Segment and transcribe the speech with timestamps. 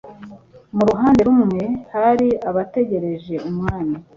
[0.75, 1.63] Mu ruhande runwe
[1.93, 3.95] hari abategereje Umwami